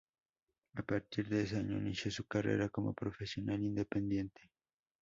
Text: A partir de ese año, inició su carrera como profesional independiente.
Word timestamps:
A 0.73 0.81
partir 0.81 1.29
de 1.29 1.43
ese 1.43 1.57
año, 1.57 1.77
inició 1.77 2.09
su 2.09 2.25
carrera 2.25 2.69
como 2.69 2.91
profesional 2.95 3.61
independiente. 3.63 4.49